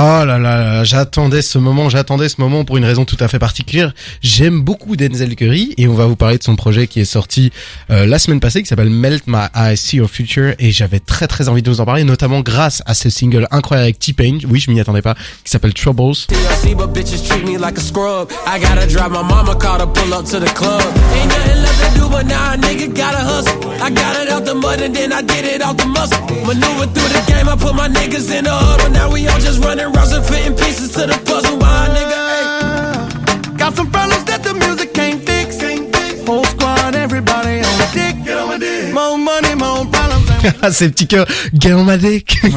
Oh 0.00 0.24
là 0.24 0.38
là, 0.38 0.84
j'attendais 0.84 1.42
ce 1.42 1.58
moment, 1.58 1.88
j'attendais 1.88 2.28
ce 2.28 2.40
moment 2.40 2.64
pour 2.64 2.76
une 2.76 2.84
raison 2.84 3.04
tout 3.04 3.16
à 3.18 3.26
fait 3.26 3.40
particulière. 3.40 3.92
J'aime 4.22 4.60
beaucoup 4.60 4.94
Denzel 4.94 5.34
Curry 5.34 5.74
et 5.76 5.88
on 5.88 5.94
va 5.94 6.06
vous 6.06 6.14
parler 6.14 6.38
de 6.38 6.42
son 6.44 6.54
projet 6.54 6.86
qui 6.86 7.00
est 7.00 7.04
sorti 7.04 7.50
euh, 7.90 8.06
la 8.06 8.20
semaine 8.20 8.38
passée 8.38 8.62
qui 8.62 8.68
s'appelle 8.68 8.90
Melt 8.90 9.24
My 9.26 9.46
Eyes 9.56 9.76
See 9.76 9.96
Your 9.96 10.08
Future 10.08 10.54
et 10.60 10.70
j'avais 10.70 11.00
très 11.00 11.26
très 11.26 11.48
envie 11.48 11.62
de 11.62 11.70
vous 11.70 11.80
en 11.80 11.84
parler 11.84 12.04
notamment 12.04 12.42
grâce 12.42 12.80
à 12.86 12.94
ce 12.94 13.10
single 13.10 13.48
incroyable 13.50 13.86
avec 13.86 13.98
T-Pain, 13.98 14.38
oui 14.48 14.60
je 14.60 14.70
m'y 14.70 14.78
attendais 14.78 15.02
pas, 15.02 15.16
qui 15.42 15.50
s'appelle 15.50 15.74
Troubles. 15.74 16.14
I. 18.46 18.58
I 29.50 29.58
I 29.60 29.78
I 29.80 29.87
and 29.96 30.26
fitting 30.26 30.54
pieces 30.56 30.92
to 30.92 31.06
the 31.06 31.18
puzzle. 31.24 31.56
My 31.56 31.88
nigga, 31.94 32.07
ces 40.70 40.88
petits 40.90 41.06
cœurs. 41.06 41.26
Ouais, 41.52 41.98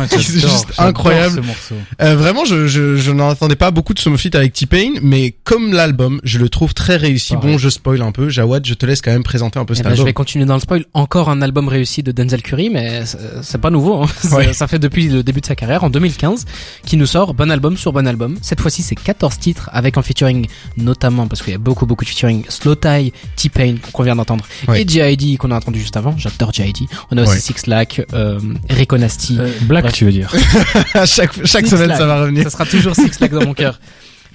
c'est 0.09 0.21
juste 0.21 0.67
incroyable. 0.77 1.35
ce 1.35 1.47
morceau. 1.47 1.75
Euh, 2.01 2.15
vraiment, 2.15 2.45
je, 2.45 2.67
je, 2.67 2.95
je 2.95 3.11
n'en 3.11 3.29
attendais 3.29 3.55
pas 3.55 3.71
beaucoup 3.71 3.93
de 3.93 3.99
ce 3.99 4.15
feat 4.15 4.35
avec 4.35 4.53
T-Pain, 4.53 4.93
mais 5.01 5.33
comme 5.43 5.73
l'album, 5.73 6.19
je 6.23 6.37
le 6.39 6.49
trouve 6.49 6.73
très 6.73 6.95
réussi. 6.97 7.33
Pareil. 7.33 7.53
Bon, 7.53 7.57
je 7.57 7.69
spoil 7.69 8.01
un 8.01 8.11
peu. 8.11 8.29
Jawad, 8.29 8.65
je 8.65 8.73
te 8.73 8.85
laisse 8.85 9.01
quand 9.01 9.11
même 9.11 9.23
présenter 9.23 9.59
un 9.59 9.65
peu 9.65 9.73
Eh 9.73 9.77
cet 9.77 9.85
ben, 9.85 9.89
je 9.89 9.93
album. 9.95 10.05
vais 10.07 10.13
continuer 10.13 10.45
dans 10.45 10.55
le 10.55 10.59
spoil. 10.59 10.85
Encore 10.93 11.29
un 11.29 11.41
album 11.41 11.67
réussi 11.67 12.03
de 12.03 12.11
Denzel 12.11 12.41
Curry, 12.41 12.69
mais 12.69 13.03
c'est- 13.41 13.57
pas 13.57 13.69
nouveau. 13.69 14.03
hein. 14.03 14.07
Ça- 14.23 14.35
Ouais. 14.41 14.53
Ça 14.53 14.67
fait 14.67 14.79
depuis 14.79 15.07
le 15.07 15.23
début 15.23 15.41
de 15.41 15.45
sa 15.45 15.55
carrière, 15.55 15.83
en 15.83 15.89
2015, 15.89 16.45
qui 16.85 16.97
nous 16.97 17.05
sort 17.05 17.33
bon 17.33 17.51
album 17.51 17.77
sur 17.77 17.93
bon 17.93 18.07
album. 18.07 18.37
Cette 18.41 18.59
fois-ci, 18.61 18.81
c'est 18.81 18.95
14 18.95 19.37
titres 19.39 19.69
avec 19.73 19.97
un 19.97 20.01
featuring, 20.01 20.47
notamment 20.77 21.27
parce 21.27 21.41
qu'il 21.41 21.51
y 21.51 21.55
a 21.55 21.59
beaucoup 21.59 21.85
beaucoup 21.85 22.03
de 22.05 22.09
featuring. 22.09 22.43
Slow 22.49 22.75
Tie, 22.75 23.13
T-Pain 23.35 23.75
qu'on 23.93 24.03
vient 24.03 24.15
d'entendre, 24.15 24.45
Ouais. 24.67 24.81
et 24.81 24.87
J.I.D. 24.87 25.37
qu'on 25.37 25.51
a 25.51 25.55
entendu 25.57 25.79
juste 25.79 25.97
avant. 25.97 26.15
J'adore 26.17 26.51
J.I.D. 26.53 26.85
On 27.11 27.17
a 27.17 27.23
aussi 27.23 27.31
Ouais. 27.33 27.39
Six 27.39 27.67
Lack, 27.71 28.05
euh, 28.13 28.37
Rico 28.69 28.97
Nasty. 28.97 29.37
Euh, 29.39 29.49
Black, 29.61 29.83
Bref. 29.85 29.93
tu 29.95 30.05
veux 30.05 30.11
dire. 30.11 30.31
Chaque 31.05 31.45
chaque 31.45 31.65
semaine, 31.67 31.95
ça 31.95 32.05
va 32.05 32.21
revenir. 32.21 32.43
Ça 32.43 32.49
sera 32.49 32.65
toujours 32.65 32.93
Six 32.95 33.19
Lack 33.21 33.31
dans 33.31 33.45
mon 33.45 33.53
cœur. 33.53 33.79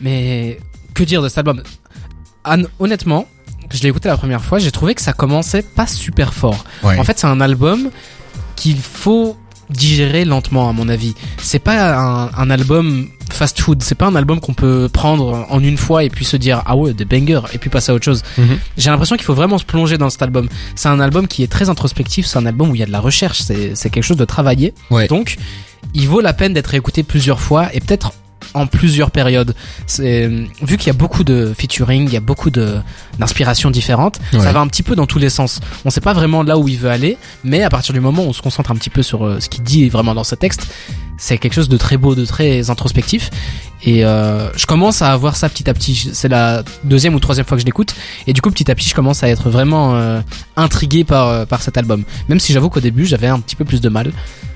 Mais 0.01 0.59
que 0.95 1.05
dire 1.05 1.23
de 1.23 1.29
cet 1.29 1.39
album? 1.39 1.63
Anne, 2.45 2.67
Honnêtement, 2.79 3.27
je 3.73 3.83
l'ai 3.83 3.89
écouté 3.91 4.09
la 4.09 4.17
première 4.17 4.43
fois, 4.43 4.59
j'ai 4.59 4.71
trouvé 4.71 4.95
que 4.95 5.03
ça 5.03 5.13
commençait 5.13 5.63
pas 5.63 5.87
super 5.87 6.33
fort. 6.33 6.65
Ouais. 6.83 6.99
En 6.99 7.05
fait, 7.05 7.19
c'est 7.19 7.27
un 7.27 7.41
album 7.41 7.91
qu'il 8.57 8.79
faut 8.79 9.37
digérer 9.69 10.25
lentement, 10.25 10.69
à 10.69 10.73
mon 10.73 10.89
avis. 10.89 11.15
C'est 11.39 11.59
pas 11.59 11.99
un, 11.99 12.31
un 12.35 12.51
album 12.51 13.09
fast 13.37 13.61
food. 13.61 13.83
C'est 13.83 13.95
pas 13.95 14.07
un 14.07 14.15
album 14.15 14.41
qu'on 14.41 14.55
peut 14.55 14.89
prendre 14.93 15.47
en 15.49 15.63
une 15.63 15.77
fois 15.77 16.05
et 16.05 16.11
puis 16.11 16.25
se 16.25 16.37
dire 16.37 16.63
ah 16.67 16.77
ouais, 16.77 16.93
des 16.93 17.05
bangers 17.05 17.43
et 17.53 17.59
puis 17.59 17.71
passer 17.71 17.93
à 17.93 17.95
autre 17.95 18.05
chose. 18.05 18.23
Mhm. 18.39 18.59
J'ai 18.77 18.91
l'impression 18.91 19.17
qu'il 19.17 19.25
faut 19.25 19.35
vraiment 19.35 19.59
se 19.59 19.65
plonger 19.65 19.99
dans 19.99 20.11
cet 20.11 20.23
album. 20.23 20.49
C'est 20.75 20.89
un 20.89 21.01
album 21.01 21.29
qui 21.29 21.43
est 21.43 21.51
très 21.51 21.69
introspectif. 21.69 22.27
C'est 22.27 22.39
un 22.39 22.47
album 22.47 22.71
où 22.71 22.75
il 22.75 22.79
y 22.79 22.83
a 22.83 22.87
de 22.87 22.93
la 22.93 23.01
recherche. 23.01 23.41
C'est 23.41 23.91
quelque 23.91 24.03
chose 24.03 24.17
de 24.17 24.25
travaillé. 24.25 24.75
Ouais. 24.91 25.07
Donc, 25.07 25.37
il 25.95 26.09
vaut 26.09 26.21
la 26.21 26.33
peine 26.33 26.53
d'être 26.53 26.75
écouté 26.75 27.03
plusieurs 27.03 27.41
fois 27.41 27.75
et 27.75 27.81
peut-être 27.81 28.13
en 28.55 28.67
plusieurs 28.67 29.11
périodes. 29.11 29.55
C'est 29.87 30.29
vu 30.63 30.77
qu'il 30.77 30.87
y 30.87 30.91
a 30.91 30.95
beaucoup 30.95 31.25
de 31.25 31.53
featuring, 31.57 32.07
il 32.07 32.13
y 32.13 32.17
a 32.17 32.21
beaucoup 32.21 32.51
de 32.51 32.77
d'inspirations 33.19 33.71
différentes. 33.71 34.19
Ouais. 34.33 34.41
Ça 34.41 34.53
va 34.53 34.61
un 34.61 34.67
petit 34.67 34.83
peu 34.83 34.95
dans 34.95 35.07
tous 35.07 35.19
les 35.19 35.31
sens. 35.31 35.61
On 35.85 35.91
sait 35.91 36.01
pas 36.01 36.13
vraiment 36.13 36.43
là 36.43 36.59
où 36.59 36.69
il 36.69 36.79
veut 36.79 36.91
aller, 36.91 37.19
mais 37.45 37.63
à 37.63 37.71
partir 37.71 37.93
du 37.93 38.01
moment 38.01 38.25
où 38.25 38.29
on 38.29 38.33
se 38.33 38.43
concentre 38.43 38.71
un 38.71 38.77
petit 38.77 38.91
peu 38.91 39.03
sur 39.03 39.25
euh, 39.25 39.41
ce 39.41 39.49
qu'il 39.49 39.63
dit 39.63 39.89
vraiment 39.89 40.15
dans 40.15 40.25
ce 40.25 40.35
texte, 40.35 40.69
c'est 41.19 41.39
quelque 41.39 41.55
chose 41.55 41.69
de 41.69 41.77
très 41.77 41.97
beau, 41.97 42.15
de 42.15 42.25
très 42.25 42.71
introspectif. 42.71 43.31
Et 43.85 44.05
euh, 44.05 44.51
je 44.57 44.65
commence 44.67 45.03
à 45.03 45.13
avoir 45.13 45.37
ça 45.37 45.49
petit 45.51 45.69
à 45.69 45.75
petit. 45.75 46.11
C'est 46.13 46.29
la 46.29 46.65
deuxième 46.85 47.15
ou 47.15 47.21
troisième 47.21 47.45
fois 47.47 47.57
que 47.57 47.61
je 47.61 47.67
l'écoute, 47.67 47.95
et 48.27 48.33
du 48.33 48.41
coup 48.41 48.51
petit 48.51 48.71
à 48.71 48.75
petit, 48.75 48.89
je 48.89 48.95
commence 48.95 49.23
à 49.23 49.29
être 49.29 49.51
vraiment 49.51 49.95
euh, 49.97 50.21
intrigué 50.57 51.05
par 51.05 51.29
euh, 51.29 51.45
par 51.45 51.61
cet 51.63 51.77
album. 51.77 52.03
Même 52.29 52.41
si 52.41 52.53
j'avoue 52.53 52.71
qu'au 52.71 52.81
début, 52.81 53.05
j'avais 53.05 53.27
un 53.29 53.39
petit 53.39 53.55
peu 53.55 53.65
plus 53.65 53.81
de 53.83 53.89
mal. 53.89 54.13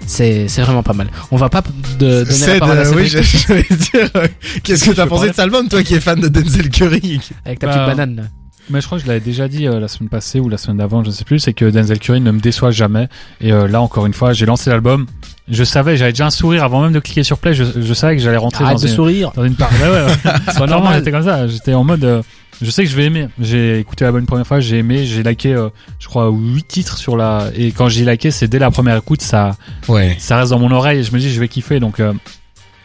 C'est 0.07 0.49
c'est 0.49 0.62
vraiment 0.62 0.83
pas 0.83 0.95
mal. 0.95 1.09
On 1.31 1.37
va 1.37 1.49
pas 1.51 1.62
de, 1.99 2.25
donner 2.25 2.47
la 2.47 2.59
parole 2.59 2.79
à 2.79 2.84
de- 2.84 2.95
oui, 2.97 3.07
j'allais 3.09 3.63
dire, 3.71 4.11
euh, 4.17 4.27
qu'est-ce 4.65 4.84
que 4.87 4.91
Je 4.93 4.97
t'as 4.97 5.07
pensé 5.07 5.25
de 5.29 5.33
cet 5.33 5.39
album, 5.41 5.69
toi 5.69 5.83
qui 5.83 5.95
es 5.95 6.01
fan 6.01 6.19
de 6.19 6.29
Denzel 6.29 6.71
Curry? 6.71 7.21
Avec 7.45 7.59
ta 7.59 7.67
Bah, 7.67 7.75
petite 7.75 7.87
banane. 7.87 8.31
Mais 8.71 8.81
je 8.81 8.87
crois 8.87 8.99
que 8.99 9.05
je 9.05 9.09
l'avais 9.09 9.21
déjà 9.21 9.49
dit 9.49 9.67
euh, 9.67 9.81
la 9.81 9.89
semaine 9.89 10.09
passée 10.09 10.41
ou 10.41 10.49
la 10.49 10.57
semaine 10.57 10.77
d'avant, 10.79 11.03
je 11.05 11.11
sais 11.11 11.25
plus, 11.25 11.39
c'est 11.41 11.53
que 11.53 11.65
Denzel 11.69 11.99
Curry 11.99 12.21
ne 12.21 12.31
me 12.31 12.41
déçoit 12.41 12.71
jamais. 12.71 13.09
Et 13.41 13.53
euh, 13.53 13.67
là, 13.69 13.81
encore 13.83 14.07
une 14.07 14.15
fois, 14.15 14.33
j'ai 14.33 14.47
lancé 14.47 14.71
l'album. 14.71 15.07
Je 15.49 15.65
savais, 15.65 15.97
j'avais 15.97 16.13
déjà 16.13 16.27
un 16.27 16.31
sourire 16.31 16.63
avant 16.63 16.83
même 16.83 16.93
de 16.93 17.01
cliquer 17.01 17.25
sur 17.25 17.39
play. 17.39 17.53
Je, 17.55 17.65
je 17.81 17.95
savais 17.95 18.17
que 18.17 18.23
j'allais 18.23 18.37
rentrer 18.37 18.65
Arrête 18.65 18.77
dans 18.77 18.83
de 18.85 18.89
une, 18.89 18.95
sourire. 18.95 19.33
dans 19.35 19.45
une 19.45 19.57
part. 19.57 19.71
Ouais, 19.73 19.89
ouais, 19.89 20.07
Normal, 20.47 20.69
normal. 20.71 20.99
j'étais 20.99 21.11
comme 21.11 21.25
ça. 21.25 21.49
J'étais 21.49 21.75
en 21.75 21.83
mode, 21.83 22.05
euh, 22.05 22.23
je 22.63 22.71
sais 22.71 22.85
que 22.85 22.91
je 22.91 22.95
vais 22.95 23.07
aimer. 23.07 23.27
J'ai 23.41 23.81
écouté 23.81 24.05
l'album 24.05 24.21
une 24.21 24.27
première 24.29 24.47
fois, 24.47 24.61
j'ai 24.61 24.79
aimé, 24.79 25.05
j'ai 25.07 25.25
liké, 25.25 25.53
euh, 25.55 25.69
je 25.99 26.07
crois, 26.07 26.31
huit 26.31 26.69
titres 26.69 26.97
sur 26.99 27.17
la. 27.17 27.49
Et 27.57 27.73
quand 27.73 27.89
j'ai 27.89 28.05
liké, 28.05 28.31
c'est 28.31 28.47
dès 28.47 28.61
la 28.61 28.71
première 28.71 28.97
écoute, 28.97 29.23
ça, 29.23 29.57
Ouais. 29.89 30.15
ça 30.21 30.37
reste 30.37 30.51
dans 30.53 30.61
mon 30.61 30.71
oreille. 30.71 31.01
Et 31.01 31.03
je 31.03 31.13
me 31.13 31.19
dis, 31.19 31.31
je 31.33 31.41
vais 31.41 31.49
kiffer. 31.49 31.81
Donc, 31.81 31.99
euh, 31.99 32.13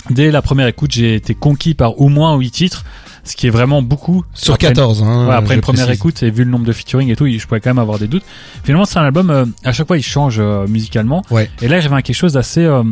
dès 0.10 0.32
la 0.32 0.42
première 0.42 0.68
écoute, 0.68 0.92
j'ai 0.92 1.16
été 1.16 1.36
conquis 1.36 1.74
par 1.74 2.00
au 2.02 2.10
moins 2.10 2.36
huit 2.38 2.52
titres, 2.52 2.86
ce 3.24 3.36
qui 3.36 3.48
est 3.48 3.50
vraiment 3.50 3.82
beaucoup. 3.82 4.24
Sur 4.34 4.54
Après 4.54 4.68
une- 4.68 4.74
14, 4.74 5.04
hein. 5.04 5.28
Ouais, 5.28 5.34
après 5.36 5.56
une 5.56 5.62
première 5.62 5.86
précise. 5.86 6.00
écoute 6.00 6.24
et 6.24 6.30
vu 6.30 6.44
le 6.44 6.52
nombre 6.52 6.66
de 6.66 6.72
featuring 6.74 7.10
et 7.10 7.16
tout, 7.16 7.28
je 7.28 7.46
pouvais 7.48 7.60
quand 7.60 7.70
même 7.72 7.80
avoir 7.80 7.98
des 8.00 8.08
doutes. 8.08 8.24
Finalement, 8.64 8.86
c'est 8.86 9.00
un 9.00 9.04
album, 9.06 9.30
euh, 9.30 9.46
à 9.64 9.74
chaque 9.74 9.88
fois, 9.88 9.98
il 9.98 10.04
change 10.04 10.38
euh, 10.40 10.68
musicalement. 10.68 11.24
Ouais. 11.32 11.50
Et 11.62 11.68
là, 11.68 11.80
j'avais 11.80 12.02
quelque 12.04 12.16
chose 12.16 12.34
d'assez 12.34 12.62
euh, 12.64 12.84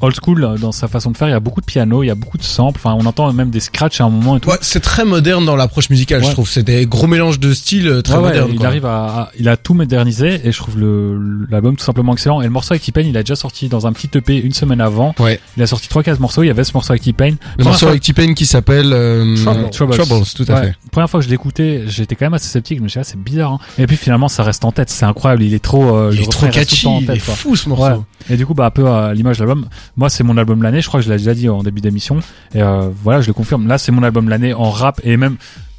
old 0.00 0.14
school 0.22 0.44
euh, 0.44 0.56
dans 0.58 0.72
sa 0.72 0.88
façon 0.88 1.10
de 1.10 1.16
faire. 1.16 1.28
Il 1.28 1.32
y 1.32 1.34
a 1.34 1.40
beaucoup 1.40 1.60
de 1.60 1.66
piano, 1.66 2.02
il 2.02 2.06
y 2.06 2.10
a 2.10 2.14
beaucoup 2.14 2.38
de 2.38 2.42
samples. 2.42 2.80
Enfin, 2.82 2.96
on 2.98 3.06
entend 3.06 3.32
même 3.32 3.50
des 3.50 3.60
scratchs 3.60 4.00
à 4.00 4.04
un 4.04 4.10
moment 4.10 4.36
et 4.36 4.40
tout. 4.40 4.50
Ouais, 4.50 4.58
c'est 4.60 4.80
très 4.80 5.04
moderne 5.04 5.44
dans 5.44 5.56
l'approche 5.56 5.90
musicale, 5.90 6.24
je 6.24 6.30
trouve. 6.30 6.48
C'est 6.48 6.62
des 6.62 6.86
gros 6.86 7.06
mélanges 7.06 7.38
de 7.40 7.52
styles 7.52 7.88
euh, 7.88 8.02
très 8.02 8.14
Ouais, 8.16 8.22
modernes. 8.22 8.50
il 8.52 8.58
quoi. 8.58 8.66
arrive 8.66 8.86
à, 8.86 9.04
à- 9.06 9.30
il 9.38 9.48
a 9.48 9.56
tout 9.56 9.74
modernisé 9.74 10.40
et 10.44 10.52
je 10.52 10.56
trouve 10.58 10.78
le 10.78 11.46
l'album 11.50 11.76
tout 11.76 11.84
simplement 11.84 12.12
excellent. 12.12 12.40
Et 12.40 12.44
le 12.44 12.50
morceau 12.50 12.72
avec 12.72 12.82
T-Pain, 12.82 13.02
il 13.02 13.16
a 13.16 13.22
déjà 13.22 13.36
sorti 13.36 13.68
dans 13.68 13.86
un 13.86 13.92
petit 13.92 14.08
EP 14.16 14.36
une 14.40 14.52
semaine 14.52 14.80
avant. 14.80 15.14
Ouais. 15.18 15.40
Il 15.56 15.62
a 15.62 15.66
sorti 15.66 15.88
trois 15.88 16.02
quatre 16.02 16.20
morceaux. 16.20 16.42
Il 16.42 16.46
y 16.46 16.50
avait 16.50 16.64
ce 16.64 16.72
morceau 16.74 16.92
avec 16.92 17.02
T-Pain. 17.02 17.34
Le 17.58 17.64
morceau 17.64 17.86
avec 17.88 18.02
T-Pain 18.02 18.34
qui 18.34 18.46
s'appelle 18.46 18.92
euh, 18.92 19.36
Trouble. 19.70 19.96
Troubles. 19.96 20.24
tout 20.34 20.44
à 20.48 20.54
Ouais. 20.54 20.60
fait. 20.68 20.74
Première 20.90 21.08
fois 21.10 21.20
que 21.20 21.26
je 21.26 21.30
l'écoutais, 21.30 21.84
j'étais 21.86 22.14
quand 22.16 22.26
même 22.26 22.34
assez 22.34 22.48
sceptique. 22.48 22.78
Je 22.78 22.82
me 22.82 22.88
suis 22.88 22.98
dit, 22.98 23.00
ah, 23.00 23.04
c'est 23.04 23.20
bizarre. 23.22 23.52
Hein. 23.52 23.58
Et 23.78 23.86
puis 23.86 23.96
finalement, 23.96 24.28
ça 24.28 24.42
reste 24.42 24.64
en 24.64 24.72
tête. 24.72 24.90
C'est 24.90 25.04
incroyable. 25.04 25.42
Il 25.42 25.54
est 25.54 25.62
trop, 25.62 25.94
euh, 25.96 26.10
Il 26.12 26.20
est 26.22 26.30
trop 26.30 26.46
tout 26.46 26.52
catchy, 26.52 26.86
en 26.86 26.98
il 27.00 27.06
tête, 27.06 27.16
est 27.16 27.20
fou 27.20 27.56
ce 27.56 27.68
morceau. 27.68 28.04
Et 28.28 28.36
du 28.36 28.46
coup, 28.46 28.54
bah, 28.54 28.66
un 28.66 28.70
peu 28.70 28.88
à 28.88 29.12
l'image 29.14 29.38
de 29.38 29.44
l'album. 29.44 29.66
Moi, 29.96 30.08
c'est 30.08 30.24
mon 30.24 30.36
album 30.36 30.62
l'année. 30.62 30.80
Je 30.80 30.88
crois 30.88 31.00
que 31.00 31.06
je 31.06 31.10
l'ai 31.10 31.18
déjà 31.18 31.34
dit 31.34 31.48
en 31.48 31.62
début 31.62 31.80
d'émission. 31.80 32.20
Et 32.54 32.62
euh, 32.62 32.88
voilà, 33.02 33.20
je 33.20 33.26
le 33.26 33.32
confirme. 33.32 33.66
Là, 33.66 33.78
c'est 33.78 33.92
mon 33.92 34.02
album 34.02 34.28
l'année 34.28 34.54
en 34.54 34.70
rap 34.70 35.00
et 35.04 35.16
même 35.16 35.36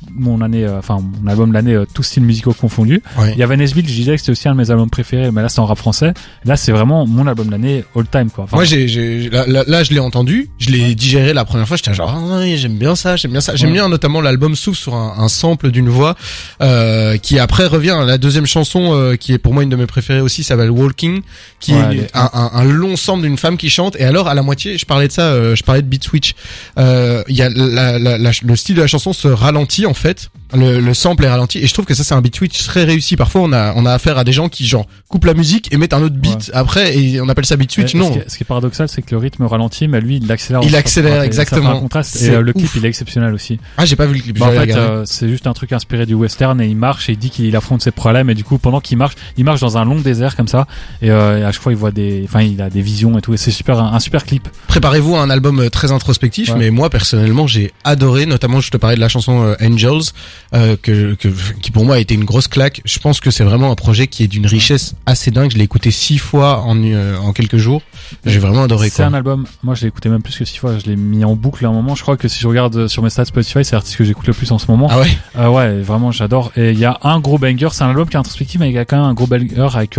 mon 0.10 0.42
année, 0.42 0.66
euh, 0.66 0.80
enfin 0.80 1.00
mon 1.22 1.30
album 1.30 1.50
de 1.50 1.54
l'année, 1.54 1.74
euh, 1.74 1.86
tous 1.94 2.04
styles 2.04 2.24
musicaux 2.24 2.54
confondus. 2.54 3.02
Ouais. 3.18 3.32
Il 3.34 3.38
y 3.40 3.44
avait 3.44 3.58
Nesbill, 3.58 3.88
je 3.88 3.94
disais 3.94 4.14
que 4.14 4.18
c'était 4.20 4.32
aussi 4.32 4.48
un 4.48 4.54
de 4.54 4.58
mes 4.58 4.72
albums 4.72 4.90
préférés, 4.90 5.32
mais 5.32 5.42
là, 5.42 5.50
c'est 5.50 5.60
en 5.60 5.66
rap 5.66 5.78
français. 5.78 6.14
Là, 6.46 6.56
c'est 6.58 6.72
vraiment 6.72 7.06
mon 7.06 7.28
album 7.28 7.48
de 7.48 7.52
l'année 7.52 7.84
all 7.96 8.08
time, 8.08 8.30
quoi. 8.30 8.46
Enfin, 8.46 8.58
Moi, 8.58 8.66
j'ai, 8.66 8.88
j'ai, 8.88 9.30
là, 9.30 9.46
là, 9.48 9.64
là, 9.68 9.84
je 9.84 9.92
l'ai 9.92 10.00
entendu, 10.00 10.50
je 10.58 10.70
l'ai 10.70 10.96
digéré 10.96 11.34
la 11.34 11.46
première 11.46 11.68
fois, 11.68 11.78
j'étais 11.78 11.94
genre, 11.94 12.10
ah, 12.16 12.40
oui, 12.40 12.58
j'aime 12.58 12.78
bien 12.78 12.96
ça, 12.96 13.16
j'aime 13.16 13.32
bien 13.32 13.42
ça. 13.42 13.56
J'aime 13.56 13.70
Ouais. 13.70 13.76
bien 13.76 13.90
notamment 13.90 14.22
l'album 14.22 14.56
s'ouvre 14.56 14.78
sur 14.78 14.96
un, 14.96 15.16
un 15.18 15.28
sample 15.28 15.72
d'une 15.72 15.90
voix, 15.90 16.16
euh, 16.62 17.18
qui 17.18 17.40
après 17.40 17.66
revient, 17.68 17.98
la 18.06 18.18
deuxième 18.18 18.46
chanson, 18.46 18.94
euh, 18.94 19.16
qui 19.16 19.34
est 19.34 19.38
pour 19.38 19.54
moi 19.54 19.64
une 19.64 19.70
de 19.70 19.76
mes 19.76 19.86
préférées 19.88 20.22
aussi, 20.22 20.44
s'appelle 20.44 20.72
Walking, 20.72 21.22
qui 21.60 21.74
Ouais, 21.74 21.98
est 21.98 22.16
un, 22.16 22.30
un, 22.34 22.52
un 22.54 22.64
long 22.64 22.96
sample 22.96 23.22
d'une 23.24 23.38
femme 23.38 23.58
qui 23.58 23.70
chante, 23.70 23.96
et 24.00 24.04
alors, 24.04 24.28
à 24.28 24.34
la 24.34 24.42
moitié, 24.42 24.78
je 24.78 24.86
parlais 24.86 25.08
de 25.08 25.14
ça, 25.14 25.28
euh, 25.32 25.56
je 25.56 25.64
parlais 25.64 25.82
de 25.82 25.88
Beat 25.88 26.04
Switch, 26.04 26.34
euh, 26.78 27.24
il 27.28 27.36
y 27.36 27.42
a 27.42 27.50
la, 27.50 28.00
la, 28.00 28.18
la- 28.18 28.32
le 28.44 28.56
style 28.56 28.76
de 28.76 28.82
la 28.82 28.88
chanson 28.88 29.14
se 29.14 29.28
ralentit, 29.28 29.86
en 29.92 29.94
fait, 29.94 30.30
le, 30.54 30.80
le 30.80 30.94
sample 30.94 31.26
est 31.26 31.30
ralenti, 31.30 31.60
et 31.60 31.68
je 31.68 31.74
trouve 31.74 31.86
que 31.86 31.94
ça, 31.94 32.04
c'est 32.04 32.14
un 32.14 32.22
beat 32.22 32.36
switch 32.36 32.64
très 32.66 32.86
réussi. 32.86 33.16
Parfois, 33.18 33.42
on 33.42 33.52
a, 33.54 33.74
on 33.76 33.86
a 33.86 33.92
affaire 33.94 34.18
à 34.18 34.24
des 34.24 34.32
gens 34.32 34.50
qui, 34.50 34.66
genre, 34.66 34.88
coupent 35.10 35.26
la 35.26 35.34
musique 35.34 35.72
et 35.74 35.78
mettent 35.78 35.94
un 35.94 36.02
autre 36.02 36.16
beat 36.16 36.50
après, 36.54 36.98
et 36.98 37.22
on 37.22 37.28
appelle 37.30 37.46
ça 37.46 37.58
beat 37.58 37.72
switch, 37.72 37.94
non. 37.94 38.08
Ce 38.08 38.12
qui, 38.14 38.20
est, 38.20 38.30
ce 38.30 38.38
qui 38.38 38.44
est 38.44 38.46
paradoxal, 38.46 38.88
c'est 38.90 39.02
que 39.02 39.12
le 39.12 39.18
rythme 39.18 39.46
ralentit, 39.46 39.88
mais 39.88 40.00
lui, 40.02 40.18
il 40.18 40.28
l'accélère. 40.28 40.62
Il 40.64 40.76
accélère, 40.76 41.22
exactement. 41.22 41.72
Un 41.72 41.80
contraste. 41.80 42.22
Et 42.22 42.30
euh, 42.32 42.42
le 42.42 42.54
clip, 42.54 42.66
ouf. 42.66 42.76
il 42.78 42.86
est 42.86 42.90
exceptionnel 42.90 43.34
aussi. 43.34 43.60
Ah, 43.78 43.86
j'ai 43.86 43.96
pas 43.98 44.06
vu 44.06 44.16
le 44.16 44.22
clip. 44.22 44.40
Bah, 44.40 44.48
en 44.48 44.52
fait, 44.52 44.72
euh, 44.74 45.04
c'est 45.06 45.28
juste 45.28 45.46
un 45.48 45.54
truc 45.54 45.74
inspiré 45.74 46.06
du 46.06 46.14
western 46.14 46.60
et 46.62 46.68
il 46.68 46.76
marche 46.78 47.10
et 47.10 47.14
il 47.14 47.18
dit 47.18 47.30
qu'il 47.30 47.54
affronte 47.56 47.82
ses 47.82 47.92
problèmes 47.92 48.30
et 48.30 48.34
du 48.36 48.44
coup 48.44 48.58
pendant 48.58 48.80
qu'il 48.80 48.98
marche, 48.98 49.16
il 49.38 49.44
marche 49.44 49.60
dans 49.60 49.78
un 49.78 49.86
long 49.86 50.00
désert 50.00 50.36
comme 50.36 50.48
ça 50.48 50.68
et, 51.02 51.10
euh, 51.12 51.48
à 51.48 51.52
chaque 51.52 51.62
fois 51.62 51.72
il 51.72 51.78
voit 51.78 51.92
des, 51.92 52.22
enfin 52.26 52.42
il 52.42 52.62
a 52.62 52.70
des 52.70 52.82
visions 52.82 53.18
et 53.18 53.22
tout 53.22 53.34
et 53.34 53.38
c'est 53.38 53.52
super 53.52 53.80
un, 53.80 53.94
un 53.94 54.00
super 54.00 54.24
clip. 54.26 54.48
Préparez-vous 54.68 55.16
à 55.16 55.22
un 55.22 55.30
album 55.30 55.70
très 55.70 55.92
introspectif, 55.92 56.50
Ouais. 56.52 56.56
mais 56.58 56.70
moi 56.72 56.90
personnellement 56.90 57.48
j'ai 57.48 57.72
adoré, 57.84 58.26
notamment 58.26 58.62
je 58.62 58.72
te 58.72 58.78
parlais 58.78 58.96
de 58.96 59.02
la 59.02 59.10
chanson 59.10 59.56
NG 59.60 59.81
Angels, 59.86 60.12
euh, 60.54 60.76
que, 60.82 61.16
que 61.16 61.30
qui 61.62 61.72
pour 61.72 61.86
moi 61.86 61.96
a 61.96 62.00
été 62.00 62.14
une 62.14 62.26
grosse 62.26 62.48
claque. 62.48 62.82
Je 62.86 63.00
pense 63.00 63.20
que 63.20 63.32
c'est 63.32 63.44
vraiment 63.44 63.72
un 63.72 63.76
projet 63.76 64.08
qui 64.08 64.24
est 64.24 64.28
d'une 64.28 64.46
richesse 64.46 64.96
assez 65.06 65.32
dingue. 65.32 65.52
Je 65.52 65.58
l'ai 65.58 65.64
écouté 65.64 65.92
six 65.92 66.18
fois 66.18 66.62
en 66.62 66.78
euh, 66.84 67.18
en 67.18 67.34
quelques 67.34 67.58
jours. 67.58 67.82
J'ai 68.26 68.40
vraiment 68.40 68.64
adoré. 68.64 68.90
C'est 68.90 69.04
un 69.04 69.14
album. 69.14 69.46
Moi, 69.64 69.76
je 69.76 69.82
l'ai 69.82 69.88
écouté 69.88 70.10
même 70.10 70.22
plus 70.22 70.38
que 70.38 70.46
six 70.46 70.58
fois. 70.58 70.78
Je 70.78 70.86
l'ai 70.90 70.96
mis 70.96 71.24
en 71.24 71.36
boucle 71.36 71.66
à 71.66 71.70
un 71.70 71.72
moment. 71.72 71.96
Je 71.96 72.02
crois 72.02 72.18
que 72.18 72.28
si 72.28 72.40
je 72.40 72.48
regarde 72.48 72.76
euh, 72.76 72.88
sur 72.88 73.04
mes 73.04 73.10
stats 73.10 73.26
Spotify, 73.26 73.64
c'est 73.64 73.74
l'artiste 73.74 73.98
que 73.98 74.04
j'écoute 74.04 74.28
le 74.28 74.34
plus 74.34 74.52
en 74.52 74.58
ce 74.58 74.68
moment. 74.70 74.88
Ah 74.90 75.00
ouais. 75.00 75.18
Euh, 75.38 75.48
ouais, 75.50 75.82
vraiment, 75.82 76.12
j'adore. 76.12 76.52
Et 76.56 76.72
il 76.72 76.80
y 76.80 76.86
a 76.86 77.00
un 77.04 77.20
gros 77.20 77.38
banger. 77.38 77.70
C'est 77.72 77.84
un 77.84 77.90
album 77.90 78.08
qui 78.10 78.16
est 78.16 78.20
introspectif, 78.20 78.60
mais 78.60 78.70
il 78.70 78.76
y 78.76 78.78
a 78.78 78.86
quand 78.86 78.98
même 78.98 79.06
un 79.06 79.14
gros 79.14 79.28
banger 79.28 79.70
avec 79.74 79.98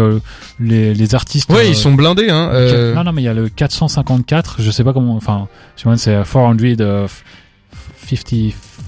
les, 0.60 0.94
les 0.94 1.14
artistes. 1.14 1.50
Ouais, 1.50 1.68
ils 1.68 1.76
sont 1.76 1.92
blindés. 1.92 2.30
Hein. 2.30 2.50
Non, 2.94 3.04
non, 3.04 3.12
mais 3.12 3.22
il 3.22 3.26
y 3.26 3.28
a 3.28 3.34
le 3.34 3.48
454. 3.48 4.56
Je 4.60 4.70
sais 4.70 4.84
pas 4.84 4.92
comment. 4.92 5.16
Enfin, 5.16 5.48
je 5.76 5.88
me 5.88 5.96
c'est 5.96 6.14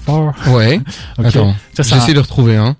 454. 0.05 0.53
Ouais. 0.55 0.79
Ok. 1.19 1.25
Attends. 1.25 1.55
Ça, 1.73 1.83
c'est 1.83 1.95
J'essaie 1.95 2.11
un- 2.11 2.15
de 2.15 2.19
retrouver. 2.19 2.55
Hein. 2.57 2.75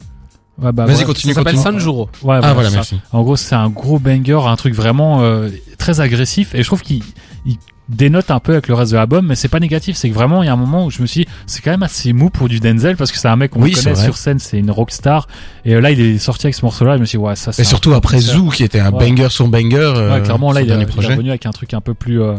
Ouais, 0.62 0.72
bah, 0.72 0.86
Vas-y, 0.86 1.00
ouais. 1.00 1.04
continue, 1.06 1.34
Ça 1.34 1.42
s'appelle. 1.42 1.58
Sanjuro. 1.58 2.10
Ouais, 2.24 2.40
Ah 2.42 2.54
voilà, 2.54 2.70
ça. 2.70 2.76
merci. 2.76 3.00
En 3.12 3.24
gros, 3.24 3.36
c'est 3.36 3.56
un 3.56 3.70
gros 3.70 4.00
banger, 4.00 4.40
un 4.48 4.56
truc 4.56 4.74
vraiment 4.74 5.22
euh, 5.22 5.50
très 5.78 6.00
agressif. 6.00 6.56
Et 6.56 6.64
je 6.64 6.68
trouve 6.68 6.82
qu'il 6.82 7.04
il 7.46 7.58
dénote 7.90 8.32
un 8.32 8.40
peu 8.40 8.54
avec 8.54 8.68
le 8.68 8.74
reste 8.74 8.92
de 8.92 8.98
l'album, 8.98 9.26
mais 9.28 9.36
c'est 9.36 9.48
pas 9.48 9.60
négatif. 9.60 9.96
C'est 9.96 10.10
que 10.10 10.14
vraiment, 10.14 10.42
il 10.44 10.48
y 10.48 10.50
a 10.50 10.54
un 10.54 10.58
moment 10.58 10.86
où 10.86 10.92
je 10.92 11.02
me 11.02 11.08
suis, 11.08 11.26
dit, 11.26 11.32
c'est 11.46 11.62
quand 11.62 11.72
même 11.72 11.84
assez 11.84 12.14
mou 12.14 12.30
pour 12.30 12.50
du 12.50 12.60
Denzel 12.60 12.98
parce 12.98 13.12
que 13.12 13.18
c'est 13.18 13.28
un 13.28 13.36
mec 13.36 13.52
qu'on 13.52 13.62
Oui, 13.62 13.72
connaît 13.72 13.96
sur 13.96 14.18
scène, 14.18 14.40
c'est 14.40 14.58
une 14.58 14.72
rockstar. 14.72 15.28
Et 15.66 15.76
euh, 15.76 15.82
là, 15.82 15.92
il 15.92 16.00
est 16.00 16.18
sorti 16.18 16.48
avec 16.48 16.56
ce 16.56 16.64
morceau-là. 16.66 16.96
Je 16.96 17.02
me 17.02 17.06
suis 17.06 17.18
dit, 17.18 17.24
ouais, 17.24 17.36
ça. 17.36 17.52
c'est 17.52 17.62
Et 17.62 17.66
surtout 17.66 17.94
après. 17.94 18.20
Zoo, 18.20 18.50
qui 18.50 18.64
était 18.64 18.80
un 18.80 18.92
Ouais. 18.92 19.10
banger 19.10 19.30
sur 19.30 19.48
banger. 19.48 19.76
euh, 19.78 20.16
Ouais, 20.16 20.22
clairement, 20.22 20.52
là, 20.52 20.62
il, 20.62 20.72
a- 20.72 20.76
il 20.76 20.82
est 20.82 20.86
revenu 21.10 21.30
avec 21.30 21.46
un 21.46 21.52
truc 21.52 21.74
un 21.74 21.82
peu 21.82 21.94
plus, 21.94 22.22
euh, 22.22 22.36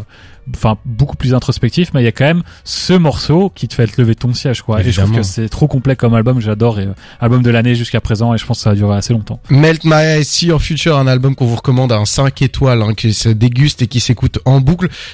enfin, 0.54 0.78
beaucoup 0.84 1.16
plus 1.16 1.34
introspectif, 1.34 1.90
mais 1.94 2.00
il 2.02 2.04
y 2.04 2.08
a 2.08 2.12
quand 2.12 2.24
même 2.24 2.42
ce 2.64 2.92
morceau 2.92 3.50
qui 3.54 3.66
te 3.68 3.74
fait 3.74 3.86
te 3.86 4.00
lever 4.00 4.14
de 4.14 4.18
ton 4.20 4.32
siège, 4.34 4.62
quoi. 4.62 4.80
Et 4.80 4.84
je 4.84 4.88
Évidemment. 4.88 5.06
trouve 5.08 5.20
que 5.20 5.26
c'est 5.26 5.48
trop 5.48 5.66
complet 5.68 5.96
comme 5.96 6.14
album, 6.14 6.40
j'adore, 6.40 6.78
et 6.80 6.84
euh, 6.86 6.92
album 7.20 7.42
de 7.42 7.50
l'année 7.50 7.74
jusqu'à 7.74 8.00
présent, 8.00 8.32
et 8.34 8.38
je 8.38 8.46
pense 8.46 8.58
que 8.58 8.62
ça 8.64 8.70
va 8.70 8.76
durer 8.76 8.96
assez 8.96 9.12
longtemps. 9.12 9.40
Melt 9.50 9.84
My 9.84 9.94
Eyes 10.18 10.24
See 10.24 10.46
Your 10.46 10.60
Future, 10.62 10.96
un 10.96 11.06
album 11.06 11.34
qu'on 11.34 11.46
vous 11.46 11.56
recommande 11.56 11.92
à 11.92 11.96
un 11.96 12.04
5 12.04 12.42
étoiles, 12.42 12.82
hein, 12.82 12.94
qui 12.94 13.12
se 13.14 13.28
déguste 13.28 13.82
et 13.82 13.86
qui 13.88 14.00
s'écoute 14.00 14.38
en 14.44 14.60
boucle. 14.60 14.88